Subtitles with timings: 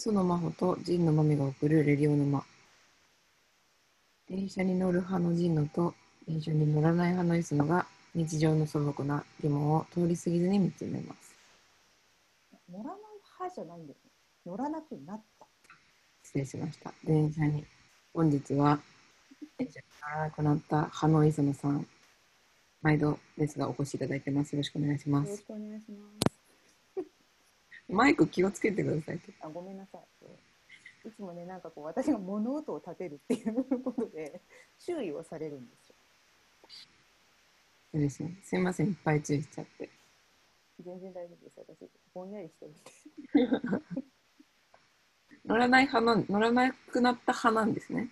[0.00, 2.42] 磯野真帆と神野真美が送るレディオ沼。
[4.30, 5.92] 電車に乗る派の神野と
[6.26, 11.36] 電車に乗らない派の磯野が日常の素朴な疑問を通り過ぎずに見つめます。
[12.72, 12.96] 乗らない
[13.40, 14.10] 派じゃないんですね。
[14.46, 15.46] 乗らなくなった。
[16.22, 16.94] 失礼しました。
[17.04, 17.66] 電車に、
[18.14, 18.80] 本日は
[19.58, 21.86] 電車に乗らなくなった派の磯野さん、
[22.80, 24.54] 毎度ですがお越しいただいてます。
[24.54, 25.28] よろしくお願いします。
[25.28, 26.29] よろしくお願いします。
[27.90, 29.20] マイク気をつけてください。
[29.40, 30.02] あ、ごめんなさい。
[31.08, 34.40] いつもね、なんかこう、私が物音を立てるっていうことで、
[34.78, 35.94] 注意をされるんですよ。
[37.92, 38.38] そうですね。
[38.44, 38.88] すいません。
[38.88, 39.88] いっぱい注意しちゃって。
[40.78, 41.58] 全然大丈夫です。
[41.58, 42.80] 私、ぼんやりしてるんで。
[45.44, 48.10] 乗らない派の、乗らなくなった派なんですね。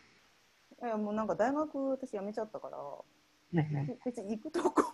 [0.83, 3.05] いや、もうなんか大学私辞めちゃったから、は
[3.53, 3.98] いはい。
[4.05, 4.88] 別に行くとこ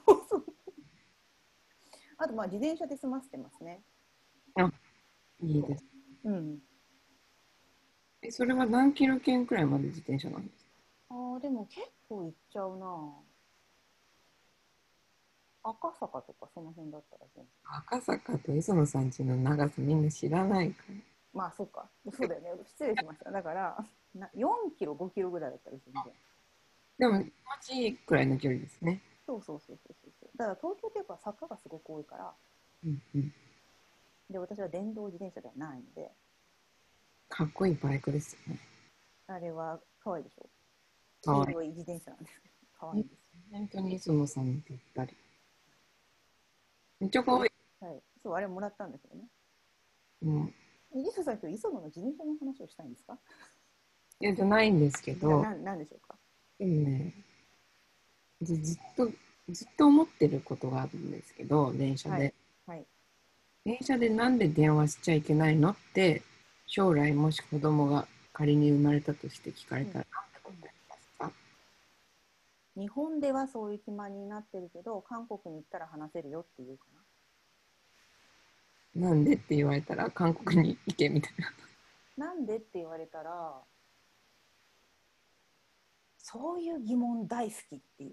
[2.19, 3.83] あと、まあ、自転車で済ませてますね。
[5.42, 5.84] いいです。
[6.24, 6.58] うん。
[8.22, 10.70] え、それは何キロ圏くらいまで自転車なんですか？
[11.10, 12.86] ああ、でも結構行っちゃうな
[15.64, 17.47] 赤坂とかその辺だったら全然。
[17.64, 20.94] 赤坂と磯野さんちの長さみんな知らないから。
[21.32, 21.91] まあ、そうか。
[22.12, 22.50] そうだよね。
[22.64, 23.30] 失礼しました。
[23.30, 26.12] だから、な4キロ、5キロぐらいだったら全然。
[26.97, 29.00] でも、気持ちいいくらいの距離ですね。
[29.27, 30.30] そうそうそうそうそう。
[30.36, 32.32] だから東京っていうか坂がすごく多いから、
[32.84, 33.32] うんうん。
[34.30, 36.11] で、私は電動自転車ではないので、
[37.28, 38.58] かっこいいバイクですよね。
[39.27, 40.48] あれは可愛いでしょ
[41.25, 43.14] かわいい自転車なんですけど、可愛いです。
[43.53, 45.16] 本当に磯野さんにぴったり。
[47.00, 47.50] めっちゃかわい
[47.81, 48.03] はい。
[48.22, 49.25] そう、あれもらったんですよね。
[50.22, 50.27] い。
[50.27, 50.55] うん。
[51.03, 53.19] 磯野さん、今日磯野の自転車の話をしたいんですか？
[54.20, 56.16] いや、じゃないんですけど、ななんでしょうか？
[56.59, 57.12] でもね、
[58.42, 59.11] ずずっと、
[59.50, 62.15] ずっと思ってることがあるんですけど、電車で。
[62.15, 62.34] はいはい。
[63.64, 66.22] 電車でなんで電話しちゃいけないのって
[66.66, 71.32] 将来もし子供が仮に生まれたとして聞かれたら何て答えますか、
[72.76, 76.84] 日本ではそういう決まりになってるけど、韓国に行ったら話せるよっていうか
[78.94, 81.32] なんでって言われたら韓国に行けみたい
[82.16, 82.26] な。
[82.26, 82.34] な。
[82.34, 83.54] なんでって言われたら、
[86.19, 88.12] そういう疑問大好きって言う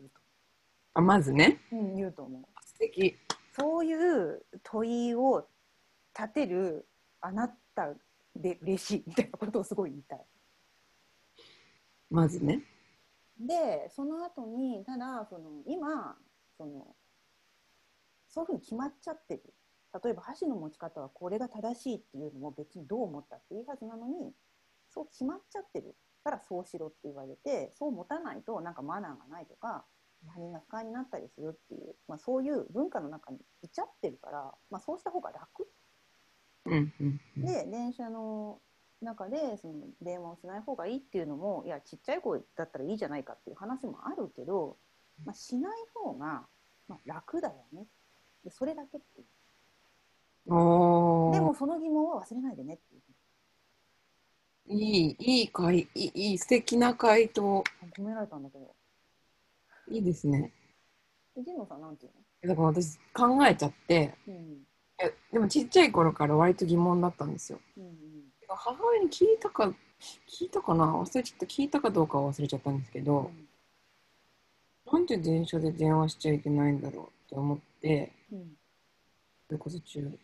[0.93, 2.41] あまずね、と、うん、言うと思う。
[2.65, 3.15] 素敵。
[3.55, 5.47] そういう問いを
[6.17, 6.87] 立てる
[7.19, 7.93] あなた
[8.35, 10.25] で嬉しいみたいなことをすごい言いたい。
[12.09, 12.63] まずね。
[13.39, 16.15] で、その後に、ただ、その今、
[16.57, 16.95] その、
[18.27, 19.53] そういうふうに決まっちゃってる。
[20.03, 24.31] 例えば箸の持ち方はこれが正しいっていうのも別にどう思ったっていいはずなのに、
[24.89, 29.85] そう決まっちゃってるからそうしろって言われて、そう持たないとなんかマナーがないとか、
[30.27, 35.67] 他人が不快になったりするっていう、まあ、そういう文化の中にいちゃってるから、まあ、そうした方が楽。
[36.65, 37.45] うんうんうん。
[37.45, 38.59] で電車の
[39.01, 44.77] 中でその電話をしない方がいいっていうのもいやちっちゃい声だったらいいじゃないかっていう話もあるけど、
[45.25, 46.45] まあ、しない方が、
[46.87, 47.85] まあ、楽だよね。
[48.43, 49.25] でそれだけっていう。
[50.45, 53.01] でもその疑問は忘れないでねっていう。
[54.73, 57.63] いい、いい回、いい素敵な回答。
[57.97, 58.73] 褒められたんだけど
[59.91, 60.51] いいですね。
[61.35, 62.07] で神野さんなんて
[62.43, 64.45] だから私考えちゃって、言うの
[64.99, 67.59] えでもちっちゃい頃から割と疑問だったんですよ。
[67.77, 67.91] うんうん。
[68.47, 69.73] 母親に聞いたか、
[70.27, 70.85] 聞いたかな？
[70.85, 73.05] 忘れちゃった、聞いたかどうかは忘れちゃったんですけうん。
[73.05, 73.31] ど、
[74.91, 78.57] なんで電車で電話しちゃいけないんだろうって思って、うん
[79.47, 80.17] それこそ中、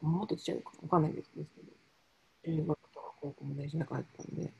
[0.00, 1.46] もっとちっちゃいかわかんないですけど、
[2.56, 4.50] 中学とか高校も電車なかったんで。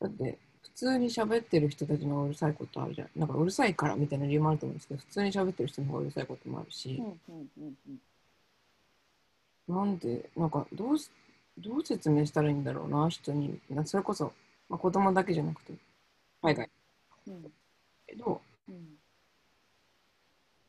[0.00, 0.38] だって、
[0.74, 3.08] 普通に喋ってる人たちのうるさいことあるじゃん。
[3.16, 7.02] なんかうるさいからみたいな理由もあると思うんですけど、普通に喋ってる人の方がうるさいこともあるし
[9.66, 11.10] なんで、なんかどうし、
[11.58, 13.60] どう説明したらいいんだろうな、人に。
[13.70, 14.32] なそれこそ、
[14.68, 15.72] まあ、子供だけじゃなくて、
[16.42, 16.70] 海外
[17.26, 17.48] うんだ
[18.06, 18.98] けど、うん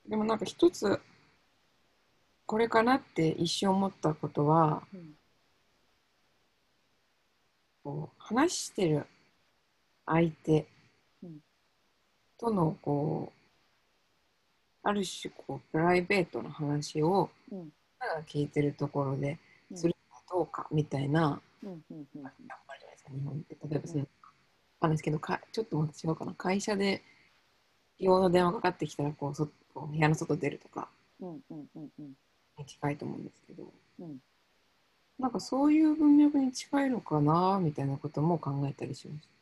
[0.08, 1.00] でもなんか一つ、
[2.48, 5.14] これかなって一瞬思ったことは、うん
[7.84, 9.06] こう話してる
[10.10, 10.66] 相手。
[11.24, 11.40] うん。
[12.40, 17.30] とのこうある種こうプライベートな話を
[18.28, 19.38] 聞いてるところで
[19.72, 19.78] うん。
[19.78, 21.68] するかどうかみたいな、あ
[22.92, 23.58] ですか日本って。
[23.70, 24.08] 例えばその、わ
[24.82, 26.34] かんないですけどかちょっとまた違うかな。
[26.34, 27.04] 会社で
[28.00, 30.90] 用の電話かかってきたらこうそこう部屋の外出るとか
[32.58, 33.72] に近いと思うんですけど。
[34.00, 34.18] うん。
[35.20, 39.39] なんかそういう文脈に近いのかなみたいなことも考えたりしました。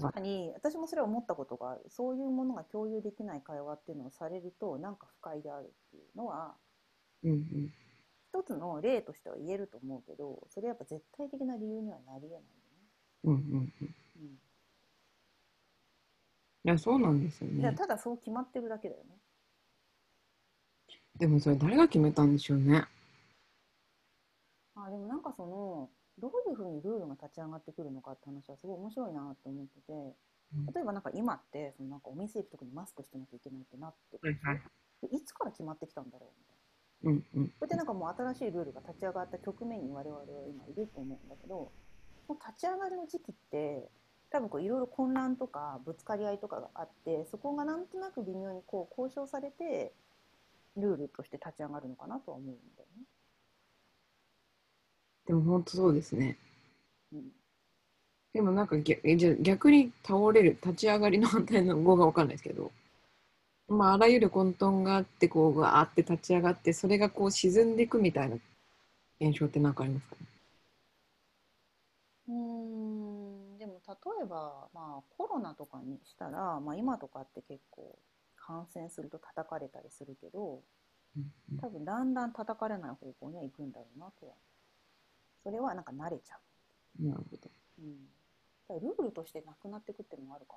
[0.00, 6.54] 確かに私もそれは思ったことがあるそういうものが共有できない会話っていうのをされるとなんか不快であるっていうのは
[7.22, 7.72] うんうん。
[8.28, 12.44] 一つの例としては言えると思うけどそれやっぱ絶対的な理由にはなりえないよね。
[13.24, 13.40] うんうん
[13.80, 13.94] うん。
[14.16, 14.38] うん
[16.66, 17.74] いや、そうなんですよね。
[17.74, 19.18] ただそう決まってるだけだよね。
[21.18, 22.86] でもそれ誰が決めたんでしょうね。
[24.74, 25.90] あでもなんかその
[26.24, 29.92] どういうふうにルールが立ち上がってくるのかって話はすごい面白いなって思ってて
[30.56, 34.32] うん例えばなんか今ってそのなんかお店行く時にマスクしてなきゃいけないってなっては
[35.12, 36.32] いつから決まってきたんだろ
[37.04, 37.34] うみたいな。
[37.36, 37.48] うんうん。
[37.48, 41.72] これってなんかもう新しいルールが立ち上がった局面に我々は今いると思うんだけど
[42.26, 43.90] その立ち上がりの時期って
[44.30, 49.92] 多分こういろいろ混乱とかぶつかり合いとかがあってそこがなんとなく微妙にこう交渉されて
[50.76, 53.04] ルールとして立ち上がるのかなとは思うんだよね。
[55.26, 56.38] でも本当そうですね。
[57.12, 57.32] うん。
[58.34, 62.70] でもなんか逆えじゃあ逆に倒れる、立ち上がりの反対の語がわかんないですけど、
[63.68, 68.36] まあ、あらゆる混沌があって、こう、わーって立ち上がって、それがこう沈んでいくみたいな
[69.20, 70.16] 現象って何かありますか？
[70.20, 70.26] ね
[72.28, 72.34] うー
[73.54, 77.98] んでも例えば、まあ、コロナとかにしたら、まあ、今とかって結構
[78.36, 80.62] 感染すると叩かれたりするけど
[81.16, 81.32] うん。
[81.58, 84.34] 多分だんだん叩かれない方向には行くんだろうなとは
[85.44, 86.36] それはなんか慣れちゃ
[87.00, 87.50] うんなるほど。
[87.78, 88.08] う、うん、
[88.68, 90.54] だルールとしてなくなっていくっていうのもあるか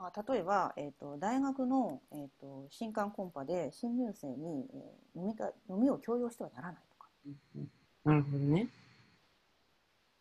[0.00, 7.70] なあ例えば、えー、と大学の、えー、と新刊コンパで新入生に、えー飲みか飲みを強要してはならないとかうんうん
[8.04, 8.68] なるほどね。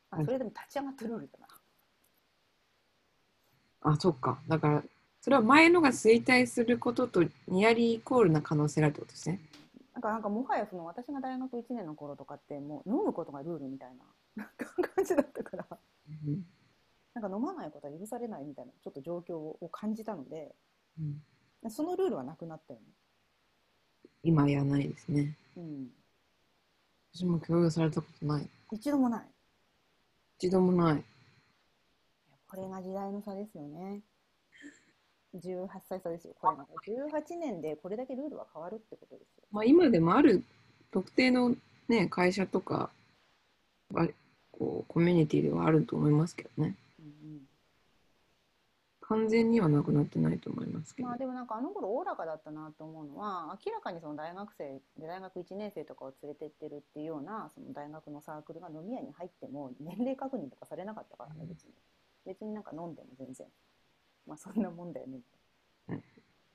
[0.10, 1.48] はいあそれでも立ち上がったルールだな。
[3.92, 4.40] あ、そっか。
[4.48, 4.84] だから、
[5.22, 9.40] それは前のが衰退することとニアリーイコールな可能性があるってことですね。
[10.00, 13.90] なんかなんかもはやその私が大学1年の頃とかってもう飲むことがルールみたい
[14.38, 14.50] な
[14.96, 15.66] 感じだったから
[16.26, 16.46] うん
[17.14, 20.56] なんか飲まないことは許されないみたいなちょっと状況を感じたので
[20.98, 21.22] うん
[21.70, 22.86] そのルールはなくなったよね。
[24.24, 25.36] 今やないですね。
[25.58, 25.88] うん、
[27.14, 28.50] 私も共有されたことない。
[28.72, 29.26] 一度もない。
[30.38, 31.04] 一度もない。
[32.48, 34.00] これが時代の差ですよね。
[35.38, 36.34] 18歳差ですよ。
[36.40, 36.52] こ
[36.86, 39.44] れが18年でこれだけルールは変わるってことですよ。
[39.52, 40.44] まあ、今でもある
[40.92, 41.56] 特定の、
[41.88, 42.90] ね、会社とか
[43.94, 44.08] が
[44.52, 46.76] こうコミュニティではあると思いますけどね。
[47.00, 47.50] うんうん
[49.10, 51.08] 完全にはなくなってないと思いますけど。
[51.08, 61.72] まあでもなんかあの頃おおらかだったなと思うのは明らかにその大学生で大学1年生とかを連れてってるっていうようなその大学のサークルが飲み屋に入っても年齢確認とかされなかったからね別に
[62.28, 63.48] 別になんか飲んでも全然
[64.26, 65.20] まあそんなもんだよね。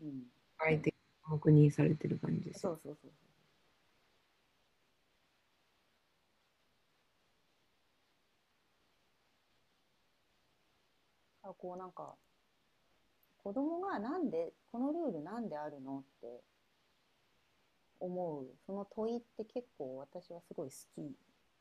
[0.00, 0.22] うん、
[0.58, 0.96] 相手が
[1.30, 2.64] 黙認されてる感じです。
[2.66, 2.70] よ。
[2.70, 3.10] そうそうそう
[11.42, 11.50] そう。
[11.50, 12.14] あこうなんか
[13.38, 16.40] 子供がなんでこのルールなんであるのって
[18.00, 18.46] 思う。
[18.66, 21.16] その問いって結構私はすごい好き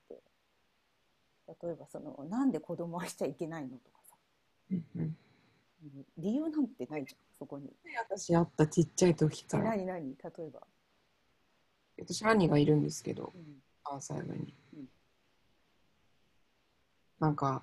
[0.10, 0.22] で。
[1.62, 4.16] 例えばそのなんで子供はしちゃいけないのとかさ。
[4.72, 5.18] うん
[6.18, 7.70] 理由なんてないじゃんそこに。
[8.10, 9.64] 私あったちっちゃい時から。
[9.66, 10.16] 何何？
[10.16, 10.62] 例えば、
[12.00, 13.42] 私兄がいるんですけど、うん。
[13.84, 14.54] 関西部に。
[14.74, 14.86] うん。
[17.20, 17.62] なんか、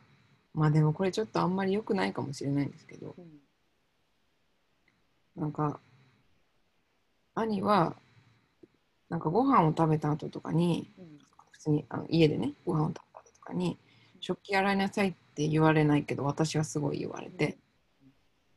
[0.52, 3.40] まあでもこれちょっとあんまり良くないかもしれないんですけど、うん。
[5.36, 5.80] なんか、
[7.34, 7.96] 兄は、
[9.08, 11.18] なんかご飯を食べた後とかに、うん。
[11.52, 13.78] 普通にあの家でね、ご飯を食べた後とかに、
[14.20, 17.56] 食器洗いなさいって言われないけど、私はすごい言われて、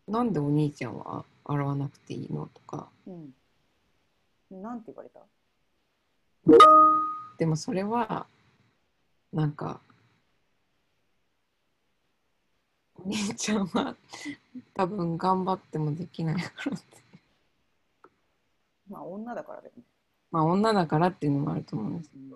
[0.07, 4.61] なんでお兄ちゃんは洗わなくていいのとか、うん。
[4.61, 5.21] なんて言われた？
[7.37, 8.27] でもそれは、
[9.31, 9.79] なんか、
[12.95, 13.95] お兄ちゃんは
[14.73, 16.85] 多分頑張ってもできないからって。
[18.89, 19.83] まあ女だからだよね。
[20.31, 22.11] まあ女だからっていうのもあると思うんです。
[22.15, 22.33] うん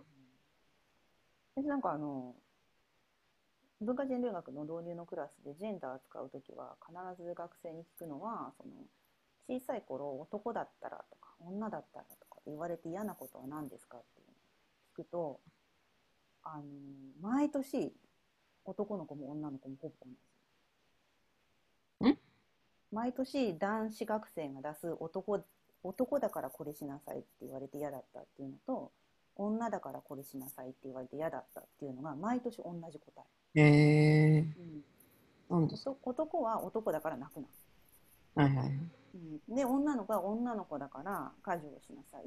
[1.55, 2.35] 私なんかあの
[3.79, 8.73] 文化人類学の導入のクラスでジェンダー扱う時は必ず学生に聞くのはその
[9.47, 14.35] 小さい頃男だったらとか女だったらとか言われて嫌なことは何ですかっていうのを
[14.93, 15.39] 聞くと
[16.43, 16.63] あの
[17.21, 17.93] 毎年
[18.65, 20.11] 男の子も女の子もほぼ同
[22.01, 22.11] じ。
[22.11, 22.17] ん
[22.91, 25.43] 毎年男子学生が出す男
[25.83, 28.91] 男だからこれしなさいって言われて嫌だったっていうのと
[29.35, 34.47] 女だからこれしなさいって言われて嫌だったっていうのが毎年同じ答へええ、
[35.49, 35.67] なん。
[35.67, 37.47] ですかそ男は男だから泣くな、
[38.43, 38.67] はいはい。
[39.49, 42.23] うん、で女の子は女の子だから家事をしなさい。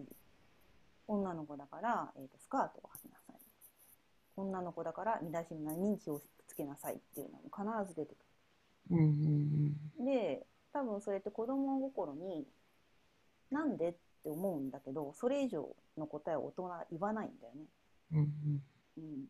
[1.06, 3.36] 女の子だから、えー、とスカートを履きなさい。
[4.36, 6.94] 女の子だから身だしなみに気をつけなさい。
[6.94, 8.18] っていうのも必ず出てく
[8.90, 8.96] る。
[8.96, 8.98] うん
[10.00, 12.46] うんで多分それって子供心に
[13.50, 17.64] なんでっって思うんだけどそれ以上の答えを大人は言わないんだよね。
[18.12, 18.62] うんうん。
[18.98, 19.24] うん、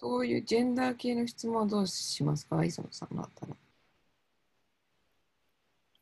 [0.00, 2.64] そういうジェンダー系の質問はどうしますか？
[2.64, 3.52] 磯野さんだったら。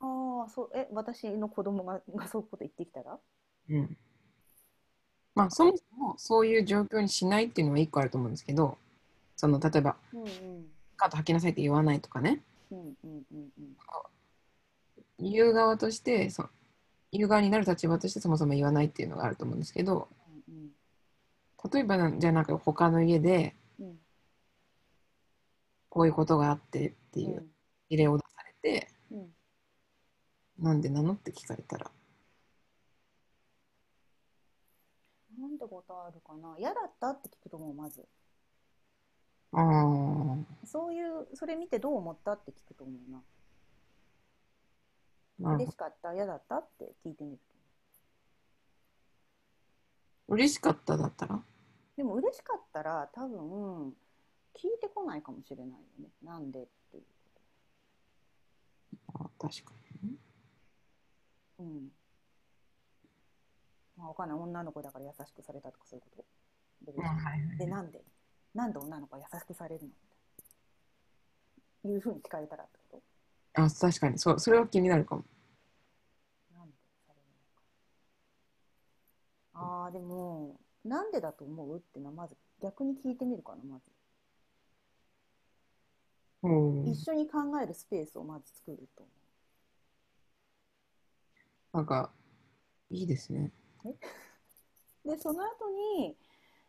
[0.00, 3.18] ああそうえ私の子供が がそういうこと言ってきたら？
[3.70, 3.96] うん。
[5.34, 8.76] まあそもそもそういう状況にしないっていうのは一個あると思うんですけど、
[9.34, 10.70] その例えばうんうん。
[10.98, 13.76] カート履きなさいって言わないとかね、うんうんうんうん。
[15.18, 16.48] 言う側としてそ
[17.12, 20.08] 言う側になる立場としてそもそも言わないっていうのがあると思うんですけど、
[20.48, 20.70] うん
[21.72, 23.65] 例えばなじゃあなんか他の家でうん
[25.96, 27.48] こういうことがあってっていう
[27.88, 29.18] 事例を出されて、うん。
[29.20, 29.28] うん
[30.58, 31.90] なんでなのって聞かれたら、
[35.38, 36.54] なんてことあるかな。
[36.58, 38.06] 嫌だったって聞くと思うまず。
[39.52, 42.92] ああ、そういうそれ見てどう思ったって聞くと思
[45.38, 45.54] うな。
[45.56, 46.12] 嬉しかった？
[46.14, 47.38] 嫌だったって聞いてみる
[50.28, 50.34] ど。
[50.34, 51.42] 嬉しかっただったら？
[51.96, 53.94] でも嬉しかったら多分
[54.56, 56.08] 聞いてこないかもしれないよね。
[56.22, 57.04] なんでっていう。
[59.14, 59.72] あ確か
[60.02, 60.16] に。
[61.58, 61.88] うん。
[63.96, 64.38] まあ、わかんない。
[64.38, 66.24] 女の子だから優しくされたとかそういうこ
[66.84, 66.92] と？
[66.92, 66.92] で,、
[67.58, 68.02] でなんで？
[68.54, 69.88] なんで女の子は優しくされる
[71.84, 71.92] の？
[71.92, 73.00] いうふうに聞かれたらってこ
[73.54, 73.62] と？
[73.62, 74.18] あ確かに。
[74.18, 75.24] そうそれは気になるかも。
[76.54, 76.74] なんで
[77.06, 77.26] される
[79.54, 81.76] のかあーでもなんでだと思う？
[81.76, 83.84] っていうのはまず逆に聞いてみるかなまず
[86.46, 86.88] うん。
[86.88, 89.02] 一緒に考えるスペースをまず作ると。
[89.02, 89.10] 思
[91.72, 92.10] なんか
[92.90, 93.52] いいですね。
[93.84, 93.94] う
[95.08, 96.16] でその後に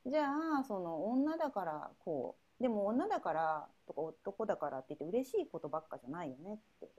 [0.05, 0.29] じゃ
[0.59, 6.89] あその女だからこうでも女だからとか男だからって言って嬉しいことばっかじゃないよねって。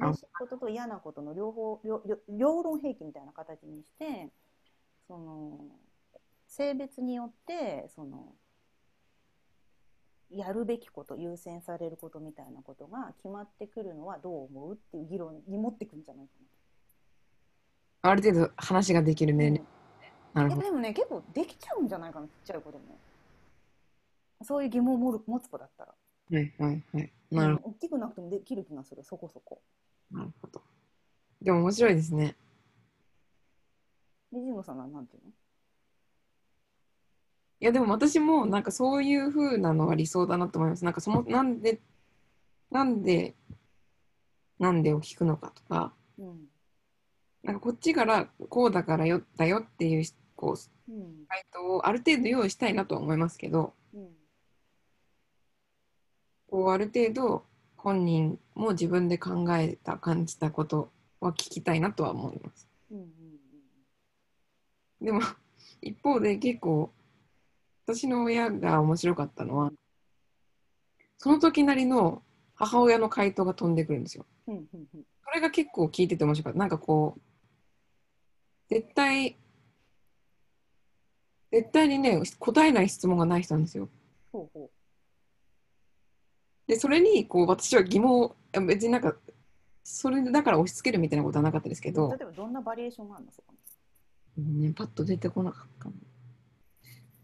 [0.00, 0.06] あ。
[0.06, 1.80] 嬉しいことと嫌なことの両方
[2.28, 4.32] 両論兵器みたいな形にして
[5.06, 5.78] その
[6.46, 8.34] 性別によってその
[10.36, 16.32] やるべきこと優先されることみたいなことが決まってくるのはどう思うっていう議論に持ってくんじゃないか
[18.02, 19.38] ある程度話ができるな。
[19.38, 19.66] 年齢。
[20.34, 20.62] なるほど。
[20.62, 22.98] えでもね結構できちゃうんじゃないかなちっちゃい子でも
[24.42, 25.94] そういう疑問を持つ子だったら
[26.30, 27.12] はいはいはい。
[27.30, 29.62] なるうん大きくなくてもできる気がするそこそこ
[30.10, 30.60] なるほど。
[31.40, 32.36] でも面白いですね。
[34.32, 35.30] でジムさんはなんていうの？
[37.64, 40.84] いやでも私もなんかそういう風なのは理想だなと思います。
[40.84, 41.80] なんかそのなんで
[42.70, 43.34] なんで
[44.58, 46.40] なんでを聞くのかとか、うん。
[47.42, 50.04] なんかこっちからこうだからよだよっていう
[50.36, 51.24] こううん。
[51.26, 54.08] 回答をある程度用意したいなとは思いますけど、うん。
[56.50, 57.46] こうある程度
[57.78, 62.68] 本人も自分で考えた感じたことは聞きたいなとは思います。
[62.90, 63.06] うんうん。
[65.00, 65.22] でも
[65.80, 66.92] 一方で結構
[67.86, 69.70] 私の親が面白かったのは
[71.18, 72.22] その時なりの
[72.54, 74.26] 母親の回答が飛んでくるんですよ。
[74.46, 74.52] そ
[75.34, 76.58] れが結構聞いてて面白かった。
[76.58, 77.20] なんかこう
[78.68, 79.36] 絶対
[81.50, 83.88] 絶対にね答えない質問がない人なんですよ。
[84.32, 84.70] ほうほ
[86.66, 88.36] でそれにこう私は疑問を
[88.66, 89.14] 別になんか
[89.82, 93.32] それでだから押し付けるみたいなことはなかったですけうど例、えばどんなバリエーションがあるの？
[93.32, 93.52] そこ
[94.36, 95.88] にうんね、パッと出てこなかった。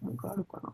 [0.02, 0.73] なんかあるかな。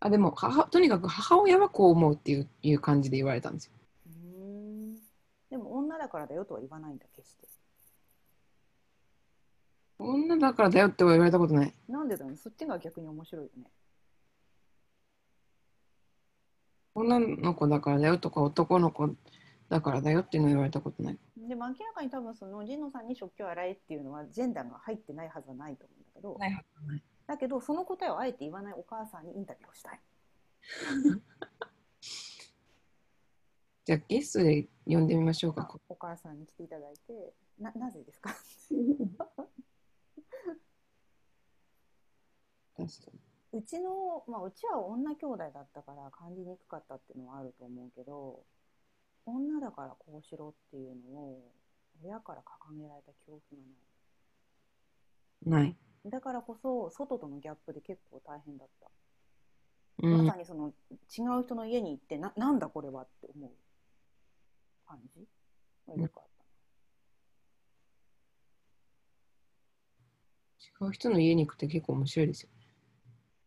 [0.00, 3.72] あ、でも母、とにかく母親はこう思うっていういう感じで言われたんですよ。
[4.06, 4.94] うーん
[5.50, 7.48] でも女だからだよとは言わないんだ決して
[9.98, 11.74] 女だからだよっては言われたことない。
[11.88, 13.64] なんでだろうねそっちが逆に面白いよね
[16.94, 19.10] 女の子だからだよとか男の子
[19.68, 21.18] だからだよっていうのは言われたことない。
[21.48, 27.02] でも明らかに多分その神野さんに食器を洗えっていうのはジェンダーが入ってないはずはないと思うんだけど、ないはずはない。
[27.26, 30.00] だけどその答えをあえて言わないお母さんにインタビューをしたい。
[33.84, 35.74] じゃあゲストで呼んでみましょうか。
[35.88, 38.36] お母さんに来ていただいてななぜですか？
[43.50, 48.44] うちの、まあ、うちは女兄弟だったから感じにくかったっていうのはあると思うけど
[49.30, 51.52] 女だからこうしろっていうのを
[52.04, 53.58] 親から掲げられた記憶が
[55.46, 55.64] ない。
[55.64, 55.76] ない。
[56.10, 58.90] だからこそ外とのギャップで結構大変だった、
[60.02, 60.26] うん。
[60.26, 63.50] まさにその違う人の家に行ってななんだこれはって思う
[64.86, 65.26] 感じ？
[65.86, 66.24] がよくあっ
[70.80, 72.50] た違う人の家に行くって結構面白いですよ。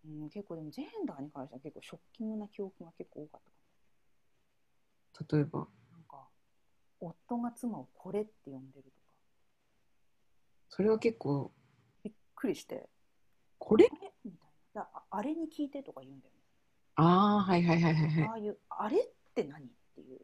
[0.05, 3.60] ううん、結構でもジェンダーに関しては結構ショッキングな記憶が結構多かったか
[5.29, 5.59] 例えば。
[5.59, 5.67] も。
[5.91, 6.27] なんか、
[6.99, 8.95] 夫が妻をこれって呼んでるとか、
[10.69, 11.51] それは結構、
[12.03, 12.89] びっくりして、
[13.59, 13.85] これ？
[13.85, 13.89] え？
[14.25, 14.81] みたいな。
[14.83, 16.39] だああれに聞いてとか言うんだよね。
[16.95, 18.23] ああ、はいはいはいはいはい。
[18.23, 19.65] ああいう、あれって何？
[19.65, 20.15] ってい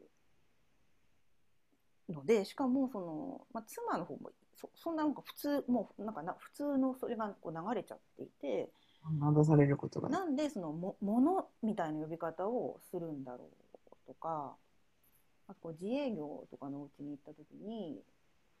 [2.10, 8.70] うので、しかもその、まあ、妻の方もそそんななんか普通、もうなんかな普通のそれがこう流れちゃっていて、
[9.44, 10.08] されることが。
[10.08, 14.56] なんでそのもものみたいな呼び方をするんだろうとか、
[15.48, 18.02] あとこう自営業とかのうちに行った時に、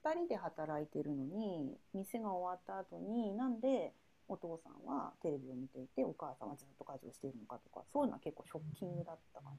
[0.04, 3.92] 2人で働いてるのに、店が終わった後に、なんで
[4.28, 9.56] お父さんはテレビを見ていて、お母さんはずっと家事をしているのかとか、そういうのは結構ショッキングだったかな。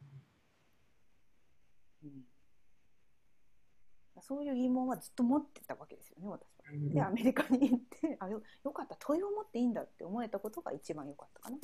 [2.01, 2.24] うん、
[4.21, 6.65] そういう疑問はずっと持ってたわけですよね、私は。
[6.71, 11.57] うんで、アメリカに行って、あよよかった、問いを持っていいんだって思えたことが一番良かったかな。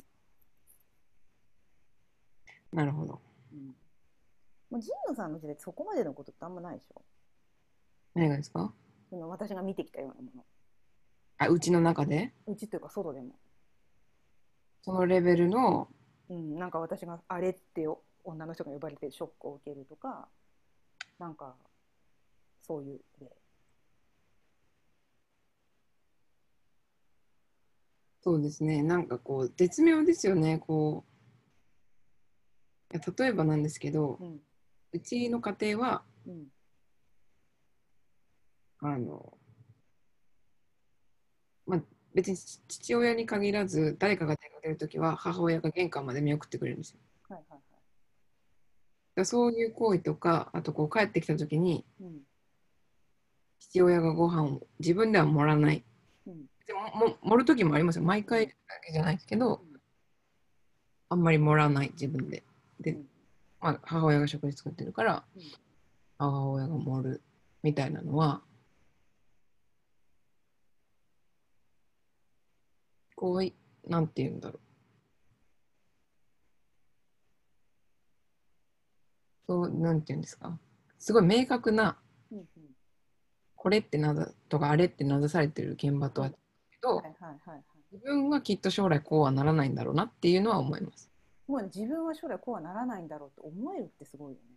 [2.72, 3.20] なるほど。
[3.52, 3.74] うん、
[4.70, 7.02] もう神野さんの時代そこまでのことってあんまないでしょ？
[8.14, 8.72] 何がですか？
[9.10, 10.44] その私が見てきたようなも
[11.38, 12.32] あ、うちの中で？
[12.46, 12.54] の。
[12.54, 13.36] うちというか外でも。
[14.82, 15.88] そのレベルの、
[16.28, 20.28] うん、なんか私があれってよ女の人が呼ばれてショックを受けるとか、
[21.18, 21.54] なんか
[22.66, 23.28] そういう例。
[28.22, 31.04] そうですね、なんかこう、絶妙ですよね、こ
[32.92, 32.96] う。
[32.96, 34.40] いや例えばなんですけど、うん
[34.96, 36.46] うちの家庭は、うん
[38.78, 39.38] あの、
[41.66, 41.80] まあ、
[42.14, 47.00] 別に父親に限らず、誰かが出かけるときは、母親が玄関まで見送ってくれるんですよ。
[47.28, 47.60] はいはい
[49.16, 49.24] はい。
[49.24, 52.20] そういう行為とか、あとこう帰ってきたときに、うん
[53.58, 55.82] 父親がご飯を自分では盛らない。
[56.26, 58.04] うんでもも盛るときもありますよ。
[58.04, 58.52] 毎回だ
[58.84, 59.60] けじゃないですけどん、
[61.08, 62.42] あんまり盛らない、自分で。
[62.80, 63.08] でうん、
[63.66, 65.42] まあ、母親が食事作ってるからうん、
[66.18, 67.22] 母親が盛る
[67.64, 68.40] みたいなのは、
[73.16, 73.56] こうい、
[73.88, 74.60] なんて言うんだろう。
[79.48, 80.56] そう、なんて言うんですか。
[81.00, 81.98] すごい明確な、
[82.30, 82.46] うんうん
[83.56, 86.34] これってなだとかあれって名指されてる現場とは違う
[86.70, 87.64] けど、はいはいはいはい。
[87.90, 91.05] 自分はきっと将来こうはならないんだろうなっていうのは思います。
[91.46, 94.56] もう自分は将来こうはならないんだろうって思えるってすごいよね。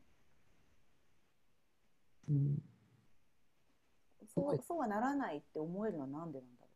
[2.29, 2.61] うん、
[4.33, 6.69] そうそうはならないって思えるのはなんでなんだろ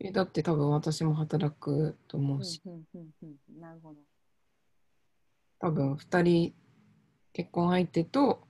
[0.00, 2.40] えだって多分私も働くと思う。
[2.40, 4.00] うし、うんうんうんうん、なるほど。
[5.58, 6.54] 多分2人
[7.34, 8.46] 結婚相手と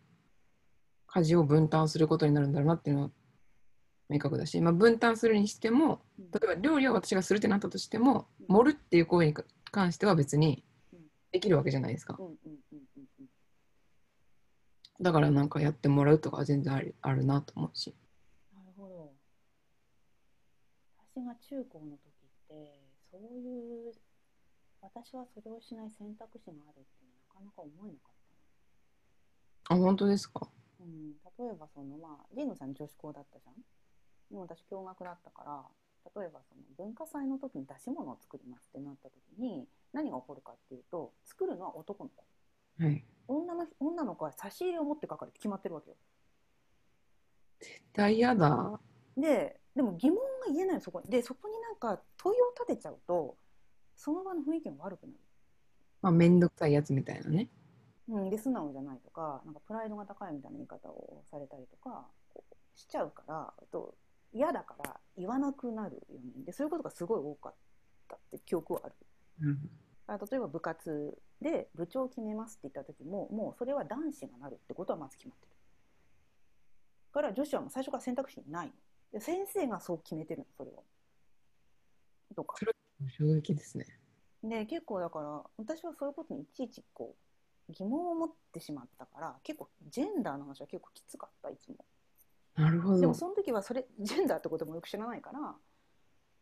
[1.09, 3.11] 家事を分担することになるんだろうなっていうのは
[4.11, 9.35] 明確だし、まあ、分担するにしてもうん例えば料理を私がするってなったとしてもうん盛るっていう行為に
[9.71, 11.01] 関しては別にうん
[11.33, 12.19] できるわけじゃないですか。
[15.01, 17.95] だからなんかやってもらうとかは全然あるあるなと思うし
[18.53, 19.13] なるほど。
[21.15, 23.93] 私が中高の時って、そういう、
[24.83, 26.87] 私はそれをしない選択肢があるって
[27.29, 28.13] なかなか思えなかっ
[29.69, 30.41] たあ本当ですか？
[30.79, 30.85] な。
[30.85, 31.13] うん、
[31.47, 33.55] 例えばその、まあ、ジーノさん女子校だったじゃん。
[34.31, 42.25] でも私共学だったから、例えばその文化祭の時に出し物を作りますってなった時に、何が起こるかっていうと、作るのは男の子。
[42.85, 45.97] はい女の女の子は差し入れを持ってかかるって決まってるわけよ。
[47.61, 48.81] 絶対嫌だ
[49.17, 51.09] で、でも疑問が言えないのそこに。
[51.09, 53.37] で、そこになんか問いを立てちゃうと、
[53.95, 55.19] その場の雰囲気が悪くなる。
[56.03, 57.49] まあ面倒くさいやつみたいなね
[58.09, 62.09] うん、で、素直じゃないとか、なんかプライドが高いみたいな言い方をされたりとか、
[62.75, 63.95] しちゃうから、あと
[64.33, 66.45] 嫌だから言わなくなるよね。
[66.45, 67.55] で、そういうことがすごい多かっ
[68.09, 68.95] たって記憶はある。
[69.43, 69.71] うん
[70.07, 75.53] あ例えば部活で部長を決めますって言った時も、もうそれは男子がなるってことはまず決まってる。
[77.15, 78.73] だから女子はもう最初から選択肢にないの。
[79.13, 80.83] で先生がそう決めてるの、それを。
[82.35, 82.57] とか。
[83.09, 83.87] 衝撃ですね
[84.43, 87.15] で結構だから私はそういうことにいちいちこ
[87.69, 91.77] う疑問を持ってしまったから結構ジェンダーの話は結構きつかったいつも
[92.61, 93.01] なるほど。
[93.01, 95.59] でもその時はそれ ジェンダーってこともよく知らないからな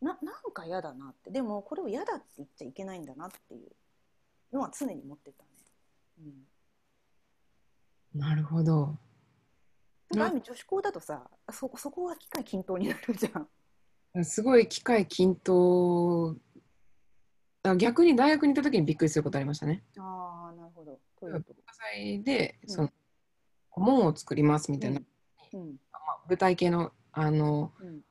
[0.01, 0.17] なん
[0.53, 1.31] か嫌だなって。
[1.31, 3.71] でもこれを嫌だって言っちゃいけないんだなっていう
[4.51, 5.49] のは常に持ってたね、
[6.19, 8.97] うん、なるほど。
[10.11, 14.25] なんか女子校だとさそそこは機会均等になるじゃん。
[14.25, 16.35] すごい機会均等。
[17.63, 19.83] あ逆に大学に行った時にびっくりすることありましたね。
[19.97, 20.99] ああなるほど。
[21.19, 21.53] 文と？
[21.53, 22.69] 化祭でうん。
[22.69, 22.89] その、
[23.75, 25.01] 門を作りますみたいな、
[25.53, 25.77] うん。
[25.88, 25.88] まあ、
[26.29, 28.01] 舞台系のあのうん。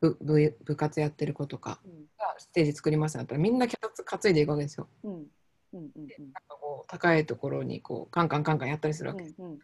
[0.00, 1.92] 部部部活やってる子とかうん。
[2.18, 4.88] がステージ作りますなったらみんな脚立担いでいくわけですよ。
[5.04, 5.12] うん。
[5.12, 5.24] うん
[5.72, 6.06] うんうん。
[6.06, 9.58] なんかこう高いところにこうカンカンカンカンやったりするわけです、うんうん。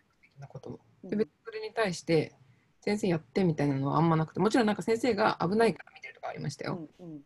[0.48, 0.80] ことも。
[1.04, 1.10] うん。
[1.10, 2.34] で別にそれに対して
[2.80, 6.88] 先生やってみたいなのはあんまなくてもちろんなんか先生が危ないから見てるとかありましたよ。
[7.00, 7.20] うんうん。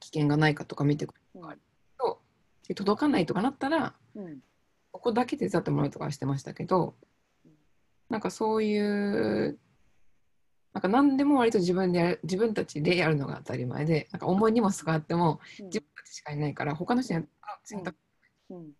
[0.00, 1.58] 危険がないかとか見てくるうんはい
[1.98, 2.20] と
[2.74, 4.38] 届かないとかなったらうん。
[4.90, 6.96] ここだけ手伝ってもらうとかはしてましたけど
[8.08, 9.58] なんかそういう
[10.72, 15.66] なんか何でも割と自分でやる自分たちでやるのが当たり前でなんか重い荷物があってもうん。
[15.66, 17.26] 自分たちしかいないから他の人にや
[18.50, 18.72] うん。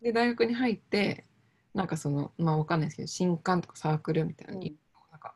[0.00, 1.26] で大学に入って
[1.74, 4.76] なんかそのまあわかんないですけど新刊とかサークルみたいなのに、
[5.10, 5.34] なんか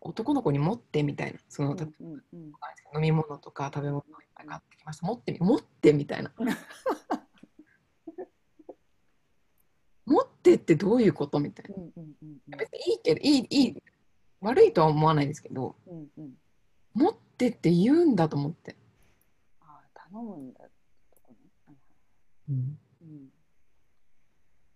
[0.00, 1.88] 男の子に持ってみたいなその、うんうん
[2.32, 2.50] うん。
[2.52, 2.58] ば
[2.94, 4.02] 飲み物とか食べ物を
[4.34, 6.32] 買ってきました持ってみ持ってみたいな
[10.04, 11.74] 持ってってどういうことみたいな。
[11.76, 13.82] うんうんうん別にいいけどいいいい
[14.40, 16.34] 悪いとは思わないですけどうんうん。
[16.92, 18.76] 持ってって言うんだと思って、
[19.60, 20.70] ああ頼むんだと
[21.22, 21.38] こね。
[21.66, 21.76] はい
[22.50, 22.78] うん。
[23.02, 23.28] うん。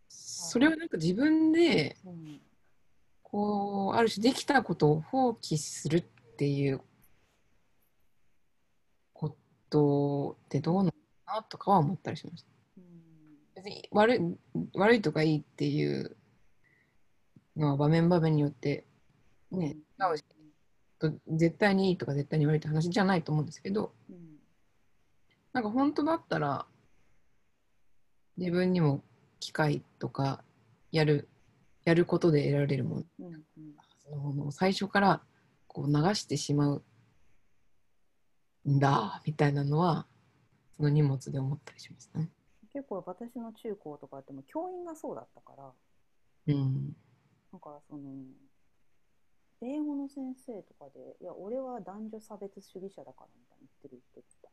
[0.09, 2.41] それはなんか自分でうん
[3.23, 6.03] こうある種できたことを放棄するっ
[6.37, 6.81] ていう
[9.13, 9.37] こ
[9.69, 10.97] とってどうなのか
[11.37, 12.58] なとかは思ったりしました。
[13.59, 14.21] うん別に悪い
[14.75, 16.17] 悪いとかいいっていう
[17.57, 18.85] のは場面場面によって
[19.51, 24.17] ね、違う絶対にいいとか絶対に悪いって話じゃないと思うんですけどうん。
[25.53, 26.67] なんか本当だったら
[28.37, 29.03] 自分にも
[29.41, 30.45] 機会とか
[30.93, 31.29] やる
[31.85, 33.31] やることで得られるもの
[34.13, 34.37] うん。
[34.37, 35.23] の最初から
[35.67, 36.83] こう流してしまう
[38.69, 40.07] んだみたいなのは
[40.77, 42.29] その荷物で思ったりしますね。
[42.79, 45.73] 結構私の中高とかっても教員がそうだったから
[46.47, 46.97] うん
[47.51, 48.01] なんかその
[49.61, 54.49] 英語の先生とかで「いや俺は男女差別主義者だから」みたいに言ってる言ってた。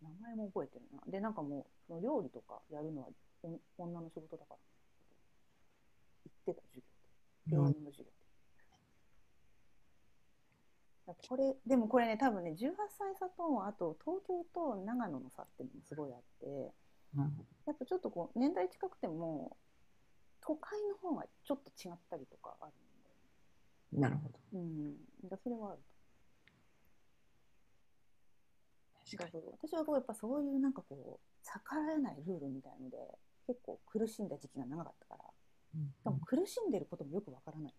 [0.00, 1.02] 名前も覚えてるな。
[1.06, 3.08] でなんかもうその料理とかやるのは
[3.42, 4.60] お女の仕事だから
[6.46, 6.86] 言ってた授
[7.50, 7.50] 業。
[7.50, 8.17] で英語の授業
[11.14, 16.72] これでもこれね多分ね18歳差とあと東京と長野の差っていうのもすごいあって
[17.66, 19.56] やっぱちょっとこう年代近くても
[20.40, 22.72] 都会の方がちょっと違ったりとかある
[23.92, 24.58] なるほど。
[24.58, 25.78] んで、うん、だそれはある
[29.10, 29.16] と。
[29.16, 32.98] だから私はこうやっぱそういうなんかこう逆らえないルールみたいので
[33.46, 35.24] 結構苦しんだ時期が長かったから。
[35.76, 35.88] うん。
[36.04, 37.74] でも苦しんでることもよくわからない。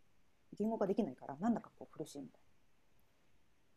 [0.58, 2.49] 言語化できないからなんだかこう苦しいみたいな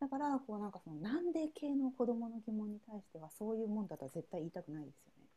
[0.02, 5.28] だからこうなんかそのなんで系の子供の疑問に対してはそういうもんだとは絶対言いたくないですよね。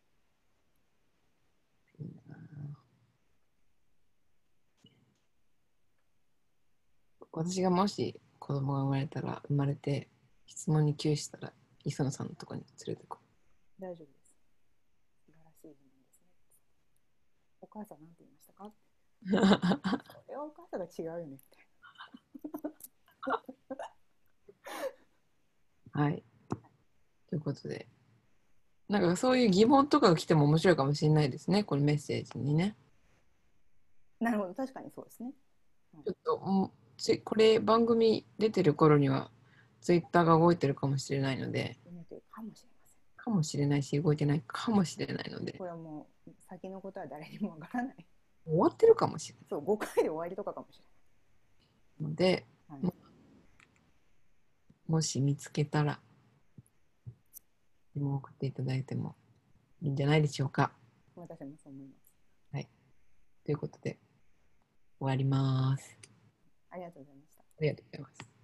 [7.32, 10.10] 私がもし子供が生まれたら生まれて
[10.47, 13.19] 質問に窮したら磯野さんのとこに連れてこ
[13.80, 14.34] 大丈夫です。
[15.28, 16.30] 素晴らしい疑問ですね。
[17.62, 18.65] お母さんなんて言いましたか？
[18.65, 18.73] う。
[20.25, 21.38] それはお母さんが違うよね
[25.91, 26.23] はい。
[27.30, 27.88] ということで、
[28.88, 32.75] なんかそういう疑問とかが来ても面白いかもしれないですね、このメッセージにね。
[34.19, 35.34] ななるほど確かにそうですね。
[36.06, 39.32] ちょっともうつこれ番組出てる頃には
[39.82, 41.78] ツイッターが動いてるかもしれないので、
[42.32, 42.99] かもしれません。
[43.17, 47.95] かもしれないし動いてないかもしれないので、これはもう先のことは誰にもわからない。
[48.45, 50.80] 終わってるかもしれそう5回で終わりとかかもし
[51.99, 52.10] ない。
[52.10, 53.05] ので、れない、はい
[54.88, 56.00] もし見つけたら、
[57.95, 59.15] 送っていただいても
[59.82, 60.71] いいんじゃないでしょうか。
[61.15, 62.15] 私もそう思います
[63.45, 64.00] ということで、
[65.00, 65.98] 終わります。
[66.71, 68.35] ありがとうございましたありがとうございます。